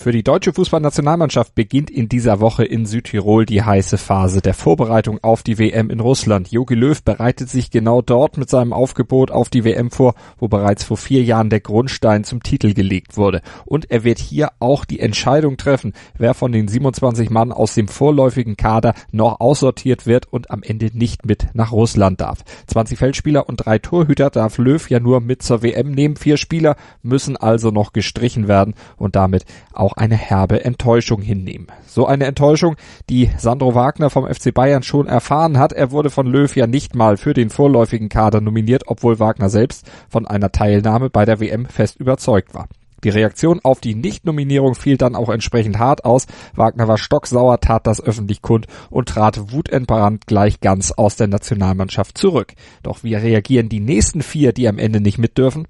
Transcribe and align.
Für 0.00 0.12
die 0.12 0.22
deutsche 0.22 0.52
Fußballnationalmannschaft 0.52 1.56
beginnt 1.56 1.90
in 1.90 2.08
dieser 2.08 2.38
Woche 2.38 2.64
in 2.64 2.86
Südtirol 2.86 3.44
die 3.46 3.64
heiße 3.64 3.98
Phase 3.98 4.40
der 4.40 4.54
Vorbereitung 4.54 5.18
auf 5.22 5.42
die 5.42 5.58
WM 5.58 5.90
in 5.90 5.98
Russland. 5.98 6.52
Jogi 6.52 6.76
Löw 6.76 7.02
bereitet 7.02 7.50
sich 7.50 7.72
genau 7.72 8.00
dort 8.00 8.38
mit 8.38 8.48
seinem 8.48 8.72
Aufgebot 8.72 9.32
auf 9.32 9.48
die 9.48 9.64
WM 9.64 9.90
vor, 9.90 10.14
wo 10.38 10.46
bereits 10.46 10.84
vor 10.84 10.98
vier 10.98 11.24
Jahren 11.24 11.50
der 11.50 11.58
Grundstein 11.58 12.22
zum 12.22 12.44
Titel 12.44 12.74
gelegt 12.74 13.16
wurde. 13.16 13.42
Und 13.64 13.90
er 13.90 14.04
wird 14.04 14.20
hier 14.20 14.52
auch 14.60 14.84
die 14.84 15.00
Entscheidung 15.00 15.56
treffen, 15.56 15.94
wer 16.16 16.34
von 16.34 16.52
den 16.52 16.68
27 16.68 17.28
Mann 17.30 17.50
aus 17.50 17.74
dem 17.74 17.88
vorläufigen 17.88 18.56
Kader 18.56 18.94
noch 19.10 19.40
aussortiert 19.40 20.06
wird 20.06 20.32
und 20.32 20.52
am 20.52 20.62
Ende 20.62 20.96
nicht 20.96 21.26
mit 21.26 21.48
nach 21.54 21.72
Russland 21.72 22.20
darf. 22.20 22.44
20 22.68 22.98
Feldspieler 22.98 23.48
und 23.48 23.56
drei 23.56 23.80
Torhüter 23.80 24.30
darf 24.30 24.58
Löw 24.58 24.88
ja 24.88 25.00
nur 25.00 25.20
mit 25.20 25.42
zur 25.42 25.64
WM 25.64 25.90
nehmen. 25.90 26.14
Vier 26.14 26.36
Spieler 26.36 26.76
müssen 27.02 27.36
also 27.36 27.72
noch 27.72 27.92
gestrichen 27.92 28.46
werden 28.46 28.74
und 28.96 29.16
damit 29.16 29.44
auch 29.72 29.87
auch 29.88 29.94
eine 29.94 30.16
herbe 30.16 30.64
Enttäuschung 30.64 31.22
hinnehmen. 31.22 31.68
So 31.86 32.06
eine 32.06 32.26
Enttäuschung, 32.26 32.76
die 33.08 33.30
Sandro 33.38 33.74
Wagner 33.74 34.10
vom 34.10 34.26
FC 34.26 34.52
Bayern 34.52 34.82
schon 34.82 35.06
erfahren 35.06 35.58
hat. 35.58 35.72
Er 35.72 35.90
wurde 35.90 36.10
von 36.10 36.26
Löw 36.26 36.54
ja 36.54 36.66
nicht 36.66 36.94
mal 36.94 37.16
für 37.16 37.32
den 37.32 37.48
vorläufigen 37.48 38.10
Kader 38.10 38.42
nominiert, 38.42 38.82
obwohl 38.86 39.18
Wagner 39.18 39.48
selbst 39.48 39.90
von 40.10 40.26
einer 40.26 40.52
Teilnahme 40.52 41.08
bei 41.08 41.24
der 41.24 41.40
WM 41.40 41.64
fest 41.64 41.96
überzeugt 41.96 42.54
war. 42.54 42.68
Die 43.04 43.10
Reaktion 43.10 43.60
auf 43.62 43.80
die 43.80 43.94
Nichtnominierung 43.94 44.74
fiel 44.74 44.96
dann 44.96 45.14
auch 45.14 45.28
entsprechend 45.28 45.78
hart 45.78 46.04
aus. 46.04 46.26
Wagner 46.54 46.88
war 46.88 46.98
stocksauer, 46.98 47.60
tat 47.60 47.86
das 47.86 48.02
öffentlich 48.02 48.42
kund 48.42 48.66
und 48.90 49.08
trat 49.08 49.52
wutentbrannt 49.52 50.26
gleich 50.26 50.60
ganz 50.60 50.90
aus 50.90 51.14
der 51.14 51.28
Nationalmannschaft 51.28 52.18
zurück. 52.18 52.54
Doch 52.82 53.04
wie 53.04 53.14
reagieren 53.14 53.68
die 53.68 53.80
nächsten 53.80 54.20
vier, 54.20 54.52
die 54.52 54.68
am 54.68 54.78
Ende 54.78 55.00
nicht 55.00 55.18
mit 55.18 55.38
dürfen? 55.38 55.68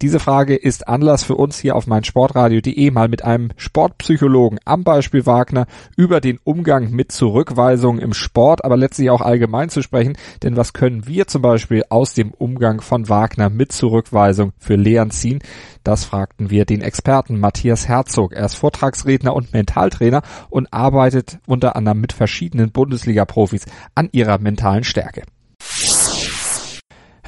Diese 0.00 0.20
Frage 0.20 0.54
ist 0.54 0.86
Anlass 0.86 1.24
für 1.24 1.34
uns 1.34 1.58
hier 1.58 1.74
auf 1.74 1.88
meinsportradio.de 1.88 2.92
mal 2.92 3.08
mit 3.08 3.24
einem 3.24 3.50
Sportpsychologen 3.56 4.60
am 4.64 4.84
Beispiel 4.84 5.26
Wagner 5.26 5.66
über 5.96 6.20
den 6.20 6.38
Umgang 6.44 6.92
mit 6.92 7.10
Zurückweisungen 7.10 8.00
im 8.00 8.14
Sport, 8.14 8.64
aber 8.64 8.76
letztlich 8.76 9.10
auch 9.10 9.22
allgemein 9.22 9.70
zu 9.70 9.82
sprechen. 9.82 10.16
Denn 10.44 10.56
was 10.56 10.72
können 10.72 11.08
wir 11.08 11.26
zum 11.26 11.42
Beispiel 11.42 11.82
aus 11.88 12.14
dem 12.14 12.30
Umgang 12.30 12.80
von 12.80 13.08
Wagner 13.08 13.50
mit 13.50 13.72
Zurückweisung 13.72 14.52
für 14.56 14.76
Lehren 14.76 15.10
ziehen? 15.10 15.40
Das 15.82 16.04
fragten 16.04 16.48
wir 16.48 16.64
den 16.64 16.80
Experten 16.80 17.40
Matthias 17.40 17.88
Herzog. 17.88 18.34
Er 18.34 18.44
ist 18.44 18.54
Vortragsredner 18.54 19.34
und 19.34 19.52
Mentaltrainer 19.52 20.22
und 20.48 20.72
arbeitet 20.72 21.40
unter 21.48 21.74
anderem 21.74 22.00
mit 22.00 22.12
verschiedenen 22.12 22.70
Bundesliga-Profis 22.70 23.66
an 23.96 24.08
ihrer 24.12 24.38
mentalen 24.38 24.84
Stärke. 24.84 25.22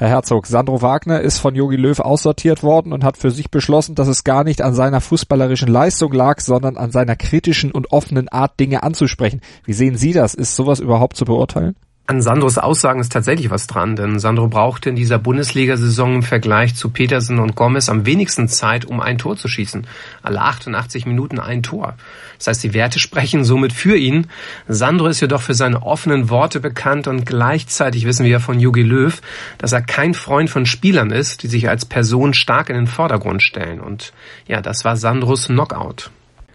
Herr 0.01 0.09
Herzog, 0.09 0.47
Sandro 0.47 0.81
Wagner 0.81 1.21
ist 1.21 1.37
von 1.37 1.53
Jogi 1.53 1.75
Löw 1.75 1.99
aussortiert 1.99 2.63
worden 2.63 2.91
und 2.91 3.03
hat 3.03 3.17
für 3.17 3.29
sich 3.29 3.51
beschlossen, 3.51 3.93
dass 3.93 4.07
es 4.07 4.23
gar 4.23 4.43
nicht 4.43 4.63
an 4.63 4.73
seiner 4.73 4.99
fußballerischen 4.99 5.67
Leistung 5.67 6.11
lag, 6.11 6.39
sondern 6.39 6.75
an 6.75 6.89
seiner 6.89 7.15
kritischen 7.15 7.71
und 7.71 7.91
offenen 7.91 8.27
Art, 8.27 8.59
Dinge 8.59 8.81
anzusprechen. 8.81 9.41
Wie 9.63 9.73
sehen 9.73 9.97
Sie 9.97 10.11
das? 10.11 10.33
Ist 10.33 10.55
sowas 10.55 10.79
überhaupt 10.79 11.17
zu 11.17 11.25
beurteilen? 11.25 11.75
An 12.07 12.21
Sandros 12.21 12.57
Aussagen 12.57 12.99
ist 12.99 13.13
tatsächlich 13.13 13.51
was 13.51 13.67
dran, 13.67 13.95
denn 13.95 14.19
Sandro 14.19 14.47
brauchte 14.47 14.89
in 14.89 14.95
dieser 14.97 15.17
Bundesliga-Saison 15.17 16.15
im 16.15 16.23
Vergleich 16.23 16.75
zu 16.75 16.89
Petersen 16.89 17.39
und 17.39 17.55
Gomez 17.55 17.87
am 17.87 18.05
wenigsten 18.05 18.49
Zeit, 18.49 18.83
um 18.83 18.99
ein 18.99 19.17
Tor 19.17 19.37
zu 19.37 19.47
schießen. 19.47 19.87
Alle 20.21 20.41
88 20.41 21.05
Minuten 21.05 21.39
ein 21.39 21.63
Tor. 21.63 21.93
Das 22.37 22.47
heißt, 22.47 22.63
die 22.63 22.73
Werte 22.73 22.99
sprechen 22.99 23.45
somit 23.45 23.71
für 23.71 23.95
ihn. 23.95 24.27
Sandro 24.67 25.07
ist 25.07 25.21
jedoch 25.21 25.41
für 25.41 25.53
seine 25.53 25.83
offenen 25.83 26.29
Worte 26.29 26.59
bekannt 26.59 27.07
und 27.07 27.25
gleichzeitig 27.25 28.05
wissen 28.05 28.25
wir 28.25 28.31
ja 28.31 28.39
von 28.39 28.59
Jogi 28.59 28.83
Löw, 28.83 29.21
dass 29.57 29.71
er 29.71 29.81
kein 29.81 30.13
Freund 30.13 30.49
von 30.49 30.65
Spielern 30.65 31.11
ist, 31.11 31.43
die 31.43 31.47
sich 31.47 31.69
als 31.69 31.85
Person 31.85 32.33
stark 32.33 32.69
in 32.69 32.75
den 32.75 32.87
Vordergrund 32.87 33.41
stellen. 33.41 33.79
Und 33.79 34.11
ja, 34.47 34.59
das 34.59 34.83
war 34.83 34.97
Sandros 34.97 35.47
Knockout. 35.47 36.09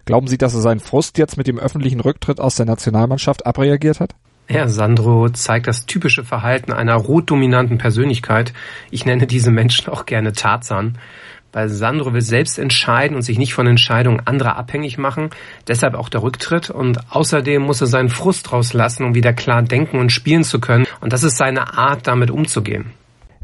Glauben 0.04 0.26
Sie, 0.26 0.38
dass 0.38 0.54
er 0.54 0.60
seinen 0.60 0.80
Frust 0.80 1.16
jetzt 1.18 1.38
mit 1.38 1.46
dem 1.46 1.58
öffentlichen 1.58 2.00
Rücktritt 2.00 2.40
aus 2.40 2.56
der 2.56 2.66
Nationalmannschaft 2.66 3.46
abreagiert 3.46 4.00
hat? 4.00 4.14
Ja, 4.48 4.68
Sandro 4.68 5.28
zeigt 5.30 5.66
das 5.66 5.86
typische 5.86 6.22
Verhalten 6.22 6.72
einer 6.72 6.94
rotdominanten 6.94 7.78
Persönlichkeit. 7.78 8.52
Ich 8.90 9.04
nenne 9.04 9.26
diese 9.26 9.50
Menschen 9.50 9.92
auch 9.92 10.06
gerne 10.06 10.32
Tarzan. 10.32 10.98
Weil 11.52 11.68
Sandro 11.68 12.12
will 12.12 12.20
selbst 12.20 12.58
entscheiden 12.58 13.16
und 13.16 13.22
sich 13.22 13.38
nicht 13.38 13.54
von 13.54 13.66
Entscheidungen 13.66 14.20
anderer 14.24 14.56
abhängig 14.56 14.98
machen. 14.98 15.30
Deshalb 15.66 15.94
auch 15.94 16.08
der 16.08 16.22
Rücktritt. 16.22 16.70
Und 16.70 16.98
außerdem 17.10 17.62
muss 17.62 17.80
er 17.80 17.86
seinen 17.88 18.08
Frust 18.08 18.52
rauslassen, 18.52 19.04
um 19.04 19.14
wieder 19.14 19.32
klar 19.32 19.62
denken 19.62 19.98
und 19.98 20.12
spielen 20.12 20.44
zu 20.44 20.60
können. 20.60 20.86
Und 21.00 21.12
das 21.12 21.24
ist 21.24 21.38
seine 21.38 21.76
Art, 21.76 22.06
damit 22.06 22.30
umzugehen. 22.30 22.92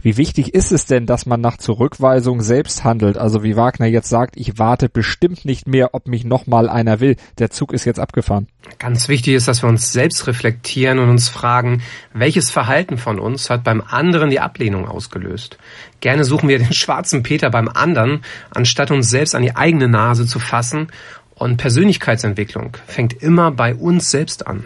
Wie 0.05 0.17
wichtig 0.17 0.53
ist 0.53 0.73
es 0.73 0.85
denn, 0.85 1.07
dass 1.07 1.27
man 1.27 1.41
nach 1.41 1.59
Zurückweisung 1.59 2.43
selbst 2.43 2.83
handelt? 2.83 3.17
Also 3.17 3.45
wie 3.45 3.55
Wagner 3.55 3.87
jetzt 3.87 4.09
sagt, 4.09 4.37
ich 4.37 4.59
warte 4.59 4.89
bestimmt 4.89 5.45
nicht 5.45 5.69
mehr, 5.69 5.95
ob 5.95 6.09
mich 6.09 6.25
nochmal 6.25 6.69
einer 6.69 6.99
will. 6.99 7.15
Der 7.39 7.51
Zug 7.51 7.73
ist 7.73 7.85
jetzt 7.85 8.01
abgefahren. 8.01 8.49
Ganz 8.81 9.09
wichtig 9.09 9.35
ist, 9.35 9.47
dass 9.47 9.63
wir 9.63 9.69
uns 9.69 9.93
selbst 9.93 10.27
reflektieren 10.27 10.99
und 10.99 11.09
uns 11.09 11.29
fragen, 11.29 11.83
welches 12.13 12.51
Verhalten 12.51 12.99
von 12.99 13.21
uns 13.21 13.49
hat 13.49 13.63
beim 13.63 13.81
anderen 13.81 14.31
die 14.31 14.41
Ablehnung 14.41 14.89
ausgelöst? 14.89 15.57
Gerne 16.01 16.25
suchen 16.25 16.49
wir 16.49 16.59
den 16.59 16.73
schwarzen 16.73 17.23
Peter 17.23 17.51
beim 17.51 17.69
anderen, 17.69 18.25
anstatt 18.51 18.91
uns 18.91 19.09
selbst 19.09 19.37
an 19.37 19.43
die 19.43 19.55
eigene 19.55 19.87
Nase 19.87 20.27
zu 20.27 20.41
fassen. 20.41 20.89
Und 21.37 21.59
Persönlichkeitsentwicklung 21.59 22.77
fängt 22.87 23.23
immer 23.23 23.53
bei 23.53 23.73
uns 23.73 24.11
selbst 24.11 24.49
an. 24.49 24.65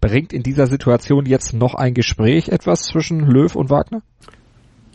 Bringt 0.00 0.32
in 0.32 0.42
dieser 0.42 0.66
Situation 0.66 1.26
jetzt 1.26 1.54
noch 1.54 1.76
ein 1.76 1.94
Gespräch 1.94 2.48
etwas 2.48 2.82
zwischen 2.82 3.20
Löw 3.20 3.54
und 3.54 3.70
Wagner? 3.70 4.02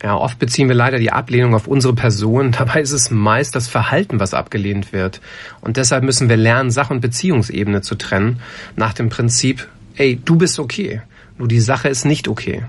Ja, 0.02 0.16
oft 0.16 0.38
beziehen 0.38 0.68
wir 0.68 0.74
leider 0.74 0.98
die 0.98 1.12
Ablehnung 1.12 1.54
auf 1.54 1.66
unsere 1.66 1.94
Person. 1.94 2.52
Dabei 2.58 2.80
ist 2.80 2.92
es 2.92 3.10
meist 3.10 3.54
das 3.54 3.68
Verhalten, 3.68 4.20
was 4.20 4.34
abgelehnt 4.34 4.92
wird. 4.92 5.20
Und 5.60 5.76
deshalb 5.76 6.04
müssen 6.04 6.28
wir 6.28 6.36
lernen, 6.36 6.70
Sach- 6.70 6.90
und 6.90 7.00
Beziehungsebene 7.00 7.80
zu 7.80 7.94
trennen. 7.94 8.40
Nach 8.76 8.92
dem 8.92 9.08
Prinzip, 9.08 9.68
ey, 9.96 10.20
du 10.22 10.36
bist 10.36 10.58
okay. 10.58 11.02
Nur 11.38 11.48
die 11.48 11.60
Sache 11.60 11.88
ist 11.88 12.04
nicht 12.04 12.28
okay. 12.28 12.64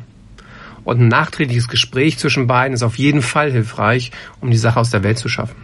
Und 0.84 1.02
ein 1.02 1.08
nachträgliches 1.08 1.68
Gespräch 1.68 2.18
zwischen 2.19 2.47
beiden 2.47 2.75
ist 2.75 2.84
auf 2.84 2.97
jeden 2.97 3.22
Fall 3.22 3.52
hilfreich, 3.52 4.12
um 4.40 4.52
die 4.52 4.57
Sache 4.57 4.80
aus 4.80 4.92
der 4.92 5.03
Welt 5.03 5.18
zu 5.18 5.30
schaffen. 5.30 5.56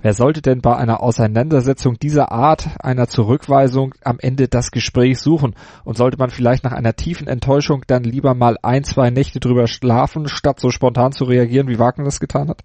Wer 0.00 0.14
sollte 0.14 0.42
denn 0.42 0.60
bei 0.60 0.76
einer 0.76 1.02
Auseinandersetzung 1.02 1.98
dieser 1.98 2.30
Art, 2.30 2.68
einer 2.80 3.08
Zurückweisung, 3.08 3.96
am 4.04 4.18
Ende 4.20 4.46
das 4.46 4.70
Gespräch 4.70 5.18
suchen? 5.18 5.56
Und 5.82 5.96
sollte 5.96 6.18
man 6.18 6.30
vielleicht 6.30 6.62
nach 6.62 6.72
einer 6.72 6.94
tiefen 6.94 7.26
Enttäuschung 7.26 7.82
dann 7.88 8.04
lieber 8.04 8.34
mal 8.34 8.58
ein, 8.62 8.84
zwei 8.84 9.10
Nächte 9.10 9.40
drüber 9.40 9.66
schlafen, 9.66 10.28
statt 10.28 10.60
so 10.60 10.70
spontan 10.70 11.10
zu 11.10 11.24
reagieren, 11.24 11.66
wie 11.66 11.80
Wagner 11.80 12.04
das 12.04 12.20
getan 12.20 12.48
hat? 12.48 12.62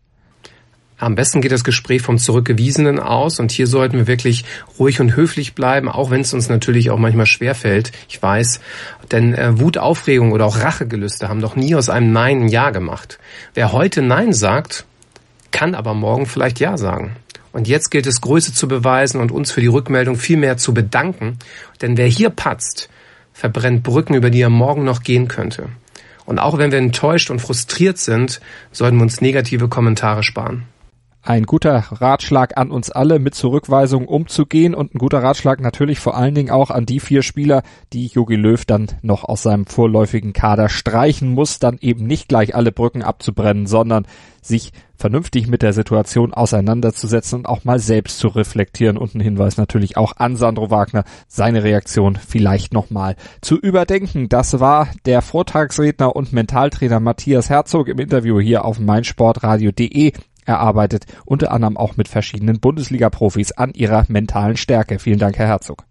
Am 1.00 1.16
besten 1.16 1.42
geht 1.42 1.52
das 1.52 1.64
Gespräch 1.64 2.04
vom 2.04 2.20
Zurückgewiesenen 2.20 3.00
aus 3.00 3.40
und 3.40 3.52
hier 3.52 3.66
sollten 3.66 3.98
wir 3.98 4.08
wirklich 4.08 4.46
ruhig 4.78 5.02
und 5.02 5.16
höflich 5.16 5.56
bleiben, 5.56 5.90
auch 5.90 6.12
wenn 6.12 6.22
es 6.22 6.36
uns 6.36 6.50
natürlich 6.50 6.92
auch 6.92 7.00
manchmal 7.00 7.26
schwerfällt. 7.26 7.92
Ich 8.08 8.22
weiß, 8.22 8.62
denn 9.12 9.34
äh, 9.34 9.60
Wut, 9.60 9.80
Aufregung 9.80 10.34
oder 10.34 10.46
auch 10.46 10.60
Rachegelüste 10.60 11.30
haben 11.30 11.42
doch 11.42 11.56
nie 11.56 11.74
aus 11.74 11.90
einem 11.90 12.12
Nein 12.14 12.44
ein 12.44 12.48
Ja 12.48 12.70
gemacht. 12.70 13.18
Wer 13.56 13.72
heute 13.72 14.04
Nein 14.04 14.34
sagt, 14.34 14.86
kann 15.52 15.76
aber 15.76 15.94
morgen 15.94 16.26
vielleicht 16.26 16.60
Ja 16.60 16.78
sagen. 16.78 17.16
Und 17.54 17.68
jetzt 17.68 17.92
gilt 17.92 18.08
es, 18.08 18.20
Größe 18.20 18.54
zu 18.54 18.68
beweisen 18.68 19.22
und 19.22 19.32
uns 19.32 19.52
für 19.52 19.62
die 19.62 19.68
Rückmeldung 19.68 20.18
viel 20.18 20.38
mehr 20.38 20.58
zu 20.58 20.74
bedanken. 20.74 21.38
Denn 21.82 21.98
wer 21.98 22.08
hier 22.08 22.32
patzt, 22.32 22.90
verbrennt 23.32 23.84
Brücken, 23.84 24.16
über 24.16 24.30
die 24.30 24.42
er 24.42 24.50
morgen 24.50 24.84
noch 24.84 25.04
gehen 25.04 25.28
könnte. 25.28 25.70
Und 26.26 26.40
auch 26.40 26.58
wenn 26.58 26.72
wir 26.72 26.80
enttäuscht 26.80 27.30
und 27.30 27.40
frustriert 27.40 27.98
sind, 27.98 28.42
sollten 28.72 28.98
wir 28.98 29.04
uns 29.04 29.22
negative 29.22 29.68
Kommentare 29.68 30.24
sparen. 30.24 30.66
Ein 31.26 31.44
guter 31.44 31.86
Ratschlag 31.90 32.58
an 32.58 32.70
uns 32.70 32.92
alle, 32.92 33.18
mit 33.18 33.34
Zurückweisungen 33.34 34.10
umzugehen 34.10 34.76
und 34.76 34.94
ein 34.94 34.98
guter 34.98 35.24
Ratschlag 35.24 35.62
natürlich 35.62 36.02
vor 36.02 36.18
allen 36.18 36.36
Dingen 36.36 36.50
auch 36.50 36.70
an 36.70 36.86
die 36.86 37.00
vier 37.00 37.22
Spieler, 37.22 37.64
die 37.94 38.08
Jogi 38.08 38.36
Löw 38.36 38.66
dann 38.66 38.88
noch 39.04 39.24
aus 39.24 39.44
seinem 39.44 39.66
vorläufigen 39.66 40.34
Kader 40.34 40.68
streichen 40.68 41.30
muss, 41.30 41.60
dann 41.60 41.78
eben 41.80 42.06
nicht 42.08 42.28
gleich 42.28 42.56
alle 42.56 42.74
Brücken 42.74 43.04
abzubrennen, 43.04 43.68
sondern 43.68 44.06
sich 44.42 44.74
vernünftig 44.98 45.48
mit 45.48 45.62
der 45.62 45.72
Situation 45.72 46.34
auseinanderzusetzen 46.34 47.40
und 47.40 47.46
auch 47.46 47.64
mal 47.64 47.80
selbst 47.80 48.20
zu 48.20 48.28
reflektieren 48.28 48.98
und 48.98 49.16
ein 49.16 49.22
Hinweis 49.22 49.56
natürlich 49.56 49.96
auch 49.96 50.18
an 50.18 50.36
Sandro 50.36 50.72
Wagner, 50.72 51.06
seine 51.30 51.64
Reaktion 51.64 52.18
vielleicht 52.18 52.74
nochmal 52.74 53.16
zu 53.40 53.58
überdenken. 53.58 54.28
Das 54.28 54.60
war 54.60 54.90
der 55.06 55.22
Vortragsredner 55.22 56.18
und 56.18 56.34
Mentaltrainer 56.34 57.00
Matthias 57.00 57.50
Herzog 57.50 57.88
im 57.88 58.00
Interview 58.00 58.42
hier 58.42 58.66
auf 58.66 58.78
meinsportradio.de. 58.78 60.12
Er 60.46 60.60
arbeitet 60.60 61.06
unter 61.26 61.52
anderem 61.52 61.78
auch 61.78 61.98
mit 61.98 62.08
verschiedenen 62.08 62.60
Bundesliga-Profis 62.60 63.52
an 63.54 63.74
ihrer 63.74 64.06
mentalen 64.08 64.58
Stärke. 64.58 65.00
Vielen 65.00 65.20
Dank, 65.20 65.38
Herr 65.38 65.48
Herzog. 65.48 65.86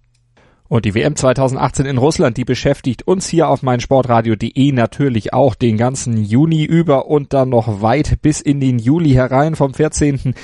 Und 0.69 0.87
die 0.87 0.95
WM 0.95 1.17
2018 1.17 1.85
in 1.85 1.99
Russland, 1.99 2.39
die 2.39 2.47
beschäftigt 2.47 3.07
uns 3.07 3.29
hier 3.29 3.49
auf 3.49 3.63
meinsportradio.de 3.63 4.73
natürlich 4.73 5.35
auch 5.35 5.55
den 5.55 5.77
ganzen 5.77 6.25
Juni 6.25 6.65
über 6.65 7.09
und 7.09 7.35
dann 7.35 7.51
noch 7.51 7.83
weit 7.83 8.23
bis 8.23 8.41
in 8.41 8.59
den 8.59 8.79
Juli 8.79 9.11
herein 9.11 9.55
vom 9.55 9.75
14. 9.75 10.35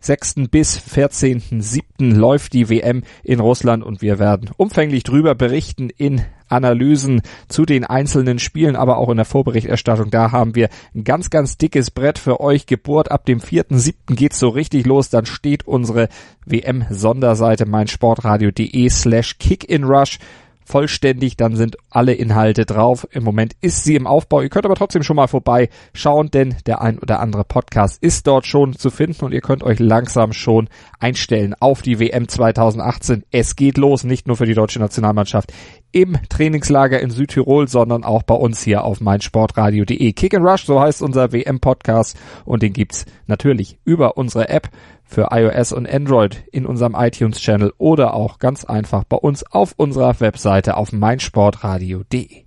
6. 0.00 0.34
bis 0.50 0.76
14.7. 0.76 2.14
läuft 2.14 2.52
die 2.52 2.68
WM 2.68 3.04
in 3.22 3.40
Russland 3.40 3.82
und 3.82 4.02
wir 4.02 4.18
werden 4.18 4.50
umfänglich 4.58 5.02
drüber 5.02 5.34
berichten 5.34 5.88
in 5.88 6.20
Analysen 6.48 7.22
zu 7.48 7.64
den 7.64 7.84
einzelnen 7.84 8.38
Spielen, 8.38 8.76
aber 8.76 8.98
auch 8.98 9.10
in 9.10 9.16
der 9.16 9.24
Vorberichterstattung. 9.24 10.10
Da 10.10 10.32
haben 10.32 10.54
wir 10.54 10.68
ein 10.94 11.04
ganz, 11.04 11.30
ganz 11.30 11.56
dickes 11.56 11.90
Brett 11.90 12.18
für 12.18 12.40
euch 12.40 12.66
gebohrt. 12.66 13.10
Ab 13.10 13.24
dem 13.24 13.40
4.7. 13.40 14.14
geht's 14.14 14.38
so 14.38 14.48
richtig 14.48 14.86
los. 14.86 15.10
Dann 15.10 15.26
steht 15.26 15.66
unsere 15.66 16.08
WM-Sonderseite 16.46 17.66
meinsportradio.de 17.66 18.88
slash 18.88 19.38
kickinrush 19.38 20.18
vollständig, 20.64 21.36
dann 21.36 21.56
sind 21.56 21.76
alle 21.90 22.14
Inhalte 22.14 22.64
drauf. 22.64 23.06
Im 23.10 23.24
Moment 23.24 23.54
ist 23.60 23.84
sie 23.84 23.96
im 23.96 24.06
Aufbau. 24.06 24.42
Ihr 24.42 24.48
könnt 24.48 24.64
aber 24.64 24.74
trotzdem 24.74 25.02
schon 25.02 25.16
mal 25.16 25.28
vorbei 25.28 25.68
schauen, 25.92 26.30
denn 26.30 26.56
der 26.66 26.80
ein 26.80 26.98
oder 26.98 27.20
andere 27.20 27.44
Podcast 27.44 28.02
ist 28.02 28.26
dort 28.26 28.46
schon 28.46 28.74
zu 28.74 28.90
finden 28.90 29.24
und 29.24 29.32
ihr 29.32 29.40
könnt 29.40 29.62
euch 29.62 29.78
langsam 29.78 30.32
schon 30.32 30.68
einstellen 30.98 31.54
auf 31.60 31.82
die 31.82 32.00
WM 32.00 32.28
2018. 32.28 33.24
Es 33.30 33.56
geht 33.56 33.78
los, 33.78 34.04
nicht 34.04 34.26
nur 34.26 34.36
für 34.36 34.46
die 34.46 34.54
deutsche 34.54 34.78
Nationalmannschaft 34.78 35.52
im 35.92 36.18
Trainingslager 36.28 37.00
in 37.00 37.10
Südtirol, 37.10 37.68
sondern 37.68 38.02
auch 38.02 38.24
bei 38.24 38.34
uns 38.34 38.62
hier 38.62 38.82
auf 38.82 39.00
meinsportradio.de. 39.00 40.12
Kick 40.12 40.34
and 40.34 40.44
Rush, 40.44 40.64
so 40.64 40.80
heißt 40.80 41.02
unser 41.02 41.32
WM-Podcast 41.32 42.18
und 42.44 42.62
den 42.64 42.72
gibt's 42.72 43.06
natürlich 43.26 43.78
über 43.84 44.16
unsere 44.16 44.48
App 44.48 44.70
für 45.04 45.28
iOS 45.30 45.72
und 45.72 45.88
Android 45.88 46.44
in 46.52 46.66
unserem 46.66 46.94
iTunes-Channel 46.94 47.72
oder 47.78 48.14
auch 48.14 48.38
ganz 48.38 48.64
einfach 48.64 49.04
bei 49.04 49.16
uns 49.16 49.44
auf 49.44 49.74
unserer 49.76 50.18
Webseite 50.20 50.76
auf 50.76 50.92
meinsportradio.de. 50.92 52.44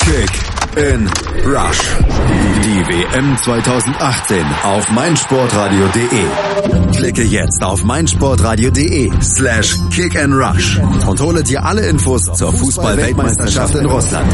Kick 0.00 0.30
in 0.76 1.08
Rush. 1.46 1.80
Die 2.64 2.86
WM 2.86 3.36
2018 3.38 4.44
auf 4.64 4.90
meinsportradio.de. 4.90 6.24
Klicke 6.96 7.22
jetzt 7.22 7.62
auf 7.62 7.84
meinsportradio.de 7.84 9.10
slash 9.20 9.76
kick 9.90 10.16
and 10.16 10.34
rush 10.34 10.80
und 11.06 11.20
hole 11.20 11.42
dir 11.42 11.64
alle 11.64 11.86
Infos 11.86 12.22
zur 12.22 12.52
Fußball-Weltmeisterschaft 12.52 13.74
in 13.74 13.86
Russland. 13.86 14.32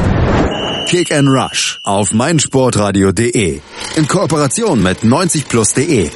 Kick 0.87 1.13
and 1.13 1.29
Rush 1.29 1.79
auf 1.83 2.13
meinsportradio.de 2.13 3.61
in 3.97 4.07
Kooperation 4.07 4.83
mit 4.83 5.03
90plus.de 5.03 6.11